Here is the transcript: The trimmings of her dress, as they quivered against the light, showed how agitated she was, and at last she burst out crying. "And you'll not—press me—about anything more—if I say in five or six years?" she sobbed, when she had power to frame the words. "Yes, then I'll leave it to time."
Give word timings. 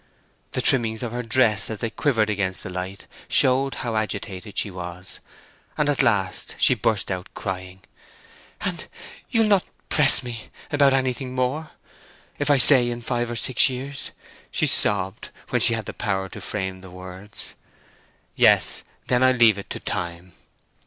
The 0.53 0.61
trimmings 0.63 1.03
of 1.03 1.11
her 1.11 1.21
dress, 1.21 1.69
as 1.69 1.79
they 1.79 1.91
quivered 1.91 2.27
against 2.27 2.63
the 2.63 2.71
light, 2.71 3.05
showed 3.27 3.75
how 3.85 3.95
agitated 3.95 4.57
she 4.57 4.71
was, 4.71 5.19
and 5.77 5.87
at 5.89 6.01
last 6.01 6.55
she 6.57 6.73
burst 6.73 7.11
out 7.11 7.29
crying. 7.35 7.83
"And 8.61 8.87
you'll 9.29 9.45
not—press 9.45 10.23
me—about 10.23 10.95
anything 10.95 11.35
more—if 11.35 12.49
I 12.49 12.57
say 12.57 12.89
in 12.89 13.03
five 13.03 13.29
or 13.29 13.35
six 13.35 13.69
years?" 13.69 14.09
she 14.49 14.65
sobbed, 14.65 15.29
when 15.49 15.61
she 15.61 15.75
had 15.75 15.95
power 15.99 16.29
to 16.29 16.41
frame 16.41 16.81
the 16.81 16.89
words. 16.89 17.53
"Yes, 18.35 18.81
then 19.05 19.21
I'll 19.21 19.35
leave 19.35 19.59
it 19.59 19.69
to 19.69 19.79
time." 19.79 20.31